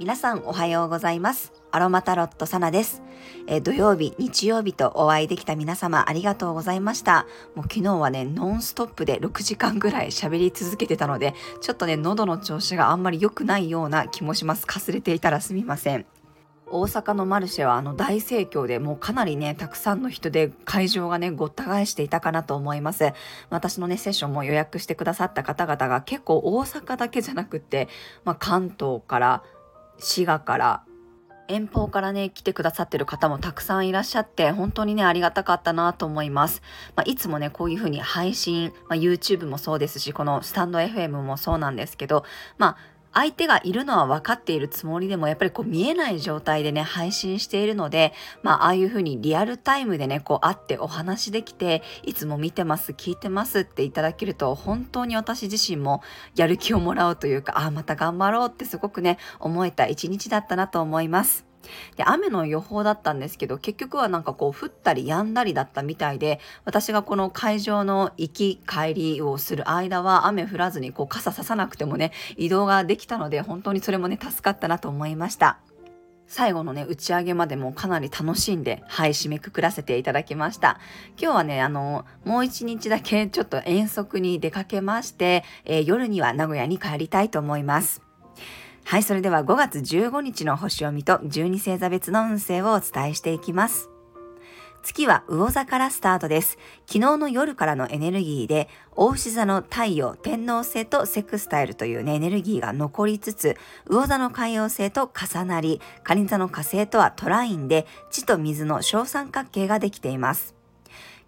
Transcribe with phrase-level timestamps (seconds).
[0.00, 1.52] 皆さんおはようございます。
[1.70, 3.04] アロマタロットサナです、
[3.46, 7.28] え、土曜日日曜日とお会いできた皆様ありがとうございました。
[7.54, 14.66] もう昨日はねノンストップで6時間ぐらい喋り続けてたのでちょっとね喉の調子があんまり良くないような気もします。
[14.66, 16.04] かすれていたらすみません。
[16.76, 23.12] 大阪のマルシェはあの大盛況でもうかなりねたくさんの人で会場がねごった返していたかなと思います。
[23.48, 27.88] 私のねセッションも予約してくださった方々が結構大阪だけじゃなくって、
[28.24, 29.44] まあ、関東から
[29.98, 30.82] 滋賀から
[31.46, 36.62] 遠方からね来てくださってる方もたくさんいらっしゃって本当にねありがたかったなと思います、
[36.96, 42.24] まあ、いつもねこういう風に配信、まあ、YouTube もそうですしこのスタンド FM もそうなんですけど
[42.58, 56.02] まあ相手がいるのは分かっているつもりでもやっぱりこう見えない状態でね配信しているのでまあああいうふうにリアルタイムでねこう会ってお話できていつも見てます聞いてますっていただけると本当に私自身も
[56.36, 61.53] やる気をもらうというかああまた頑張ろうってすごくね思えた一日だったなと思います。
[61.96, 75.58] で雨の予報だったんですけど結局はなんかこう降ったり止んだりだったみたいで私がこの会場の行き帰りをする間は雨降らずにこう傘ささなくてもね移動ができたので本当にそれもね助かったなと思いました。
[76.26, 80.80] 最後のね、打ち上げまでもかなり楽しんで、はい、締めくくらせていただきました。
[81.20, 88.03] 今日はね、あの、もう一日だけちょっと遠足に出かけまして、えー、夜には名古屋に帰りたいと思います。
[88.86, 93.88] はい、それでは5月15日の星読みと12星座別の運勢をお伝えしていきます。
[94.82, 96.58] 月は魚座からスタートです。
[96.86, 103.56] 昨日の夜からのエネルギーで、大牛座の太陽、天皇星とセクスタイルというね、エネルギーが残りつつ、
[103.88, 110.54] 魚座の海洋星と重なり、蟹座の火星とはトラインで、地と水の小三角形ができています。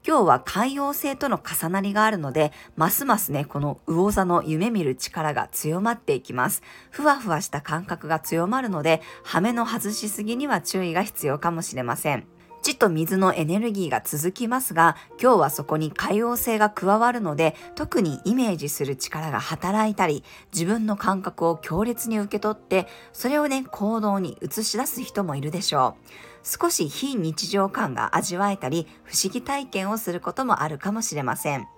[0.06, 6.62] 今日は海洋星との重なりがあるので、ますますね、この魚座の夢見る力が強まっていきます。
[6.92, 12.35] ふわふわした感覚が強まるので、羽目の外しすぎには注意が必要かもしれません。
[12.66, 26.58] 地と水のエネルギーが続きますが、今日はそこに海王星が加わるので、特にイメージする力が働いたり、自分の感覚を強烈に受け取って、それをね、行動に移し出す人もいるでしょう。
[26.60, 31.68] 少し非日常感が味わえたり、不思議体験をすることもあるかもしれません。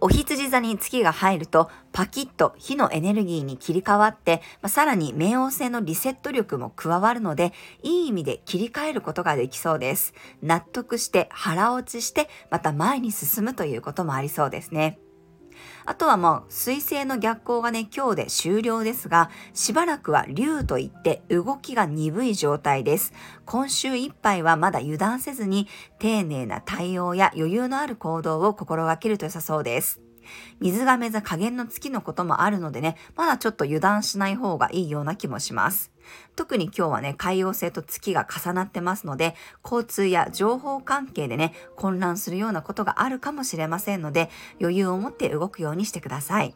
[0.00, 7.52] お羊座に月が入るとパキッと火のエネルギーに切り替わって、まあ、さらに冥王星のリセット力も加わるので、
[7.82, 10.12] いい意味で切り替えることができそうです。
[10.42, 14.98] 納得して腹落ちして、また前に進むということもありそうですね。
[15.84, 23.12] あとはもう水星の逆行がね、今日で終了ですが、しばらくは竜といって動きが鈍い状態です。
[23.44, 25.68] 今週いっぱいはまだ油断せずに、
[25.98, 30.05] 丁寧な対応や余裕のある行動を心がけると良さそうです。
[30.60, 35.92] 水亀座加減の月のこともあるのでね、まだちょっと油断しない方がいいような気もします。
[36.36, 46.54] 特に今日はね、海洋星と月が重なってますので、交通や情報関係でね、混乱するようなことがあるかもしれませんので、余裕を持って動くようにしてください。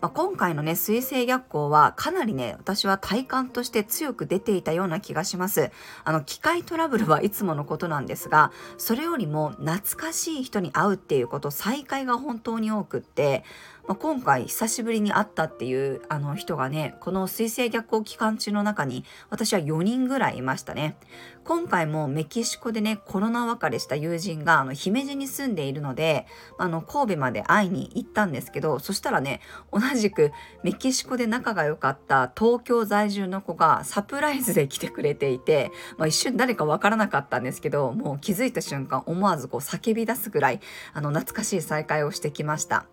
[0.00, 5.70] まあ、今回のね、水星逆行はかなりね、私は体感として強く出ていたような気がします。
[6.04, 13.44] あの、機械トラブルはいつものことなんですが、それよりも懐かしい人に会うっていうこと、再会が本当に多くって、
[13.88, 20.96] まあ、今回久しぶりに会ったっていうあの人がね、この水星逆行期間中の中に私は4人ぐらいいましたね。
[21.44, 26.26] 今回もメキシコでね、コロナ別れした友人があの姫路に住んでいるので、
[26.58, 29.40] あの神戸まで会いに行ったんですけど、そしたらね、
[29.72, 30.30] 同じく
[30.62, 40.60] メキシコで仲が良かった東京在住の子がサプライズで来てくれていて、まあ、一瞬誰かわからなかったんですけど、もう気づいた瞬間思わずこう叫び出すぐらい
[40.94, 42.86] あの懐かしい再会をしてきました。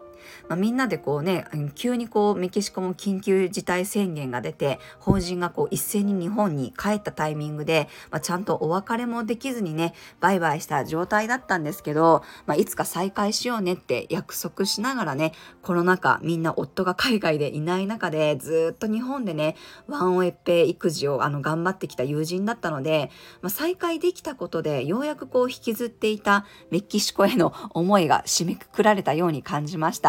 [0.48, 19.56] まあ、みんなでこうね急にこうメキシコも緊急事態宣言が出て法人がこう一斉に日本に帰ったタイミングで、まあ、ちゃんとお別れもできずにねバイバイした状態だったんですけど、まあ、いつか再会しようねって約束しながらねコロナ禍みんな夫が海外でいない中でずっと日本でね
[19.88, 23.12] ワンオエッペ育児をあの頑張ってきた友人だったので、
[23.42, 30.09] まあ、再会できたことでようやくこう引きずっていたメキシコへの思いが締めくくられたように感じました。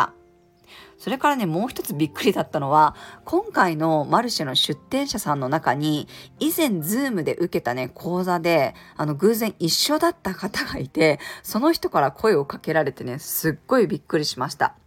[0.99, 2.95] それからね、もう一つびっくりだったのは、
[3.25, 6.09] 今回のマルシェの出店者さんの中に、
[6.39, 14.80] 以前ズームで受けたね、講座で、あの、偶然一緒だった方がいて、その人から声をかけられてね、すっごいびっくりしました。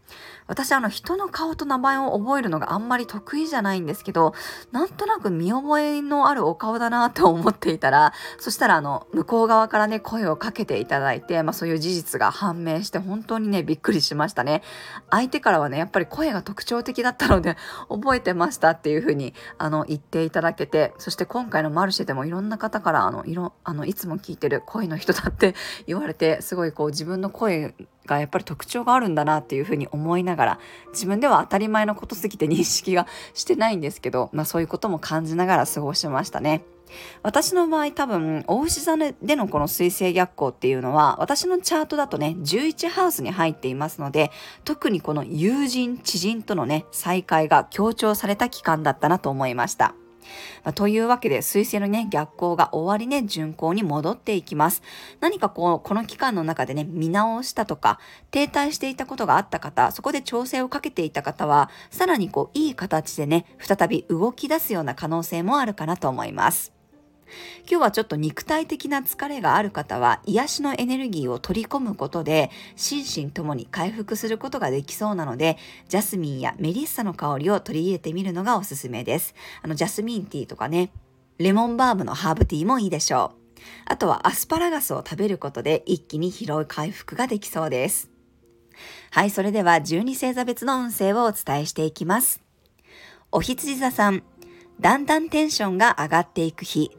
[0.48, 4.34] 私あの人の顔と名前を覚えるのがあんまり得意じゃないんですけど、
[4.72, 14.64] なんとなく見覚えのあるお顔だなと思っていたら、そしたらあの、向こう側からね、声をかけていただいて、まあそういう事実が判明して本当にね、びっくりしましたね。
[15.10, 17.58] 相手からはね、やっぱり声が特徴的だったので、
[17.90, 25.56] 覚えてましたっていうふうに、あの、言っていただけて、そして今回のマルシェでもいろんな方から、あの、いろ、あの、いつも聞いてる声の人だって
[25.88, 27.74] 言われて、すごいこう自分の声
[28.06, 30.60] がやっぱり特徴があるんだなっていうふうに思いながら
[30.92, 36.64] 自分では当たり前のことすぎて認識がしてないんですけど、まあ、そういうことも感じながら過ごしましたね。
[37.22, 44.32] 私の場合多分、大牛座でのこの水星逆行っていうのは、私のチャートだとね、11ハウスに入っていますので、
[44.64, 49.96] 特にこの友人、知人とのね、再会が強調された期間だったなと思いました。
[50.64, 54.82] まあ、というわけで、水星のね、逆行が終わりね、巡行に戻っていきます。
[55.20, 58.00] 何かこう、この期間の中でね、見直したとか、
[58.32, 66.83] 停滞していたことがあった方、そこで調整をかけていた方は、さらにこう、いい形でね、再び動き出すような可能性もあるかなと思います。
[67.70, 75.58] 今日はちょっと肉体的な疲れがある方は癒しのエネルギーを取り込むことで心身ともに回復することができそうなので
[75.90, 79.36] ジャスミンやメリッサの香りを取り入れてみるのがおすすめです。
[79.62, 80.92] あのジャスミンティーとかね
[81.38, 83.44] レモンバームのハーブティーもいいでしょう。
[83.86, 88.10] あとはアスパラガスを食べることで一気に疲労回復ができそうです。
[89.12, 92.42] はい、それでは12星座別の運勢をお伝えしていきます。
[93.32, 94.24] お羊座さん、
[94.80, 96.92] だんだんテンションが上がっていく日、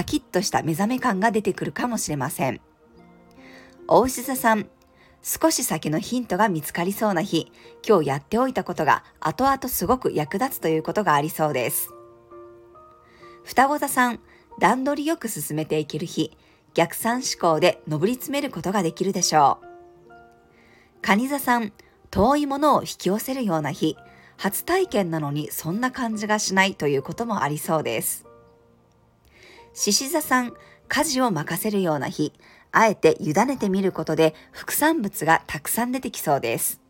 [0.00, 2.62] パキッとした目覚め感が出てくるかもしれません。
[3.86, 4.66] 大牛座さん、
[5.22, 7.52] 少し先のヒントが見つかりそうな日、
[7.86, 11.90] 今日やっておいたことが後々すごく役立つということがありそうです。
[13.44, 14.20] 双子座さん、
[14.58, 16.34] 段取りよく進めていける日、
[16.72, 19.58] 逆算思考で上り詰めることができるでしょ
[20.08, 20.12] う。
[21.02, 21.74] 蟹座さん、
[22.10, 23.98] 遠いものを引き寄せるような日、
[24.38, 28.29] 初体験なのにそんな感じがしないということもありそうです。
[29.72, 30.52] 獅子座さん、
[30.88, 32.32] 家事を任せるような日、
[32.72, 36.80] あえて委ねてみることで副産物がたくさん出てきそうです。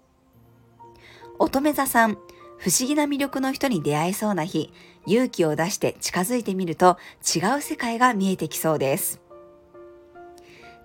[1.39, 2.19] 乙女座さん、
[2.59, 4.73] 不思議な魅力の人に出会えそうな日、
[5.07, 9.21] 勇気を出して近づいてみると違う世界が見えてきそうです。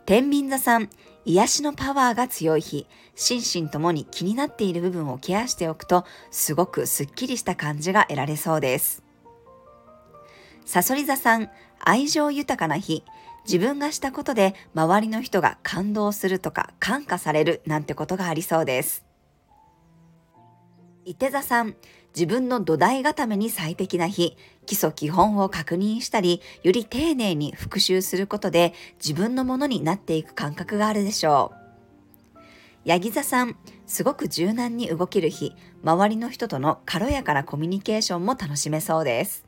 [0.06, 0.89] 天秤座さん、
[1.25, 9.05] 癒しのパワーが強い日、心身ともに気になっている部分をケアしておくと、すごくスッキリした感じが得られそうです。
[10.65, 13.03] サソリ座さん、愛情豊かな日、
[13.45, 19.06] 自分がしたことで周りの人が感動するとか感化されるなんてことがありそうです。
[21.06, 21.75] 伊手座さん、
[22.15, 24.35] 自分の土台固めに最適な日、
[24.65, 32.39] 基礎基本を確認したり、より丁寧に復習することで自分のものになっていく感覚があるでしょう。
[32.85, 39.44] ヤギ座さん、すごく柔軟に動ける日、周りの人との軽やかなコミュニケーションも楽しめそうです。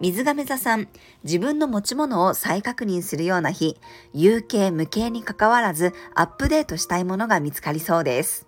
[0.00, 0.88] 水亀座さん、
[1.24, 3.76] 自分の持ち物を再確認するような日、
[4.14, 8.46] 有形無形に関わらずアップデートしたいものが見つかりそうです。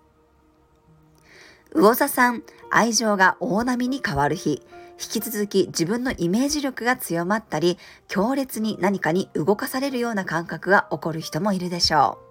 [1.75, 4.61] 魚座さん、愛情が大波に変わる日、
[5.01, 7.77] 引き続き自分のイメージ力が強まったり、
[8.07, 12.30] 強烈に何かに動かされるような感覚が起こる人もいるでしょう。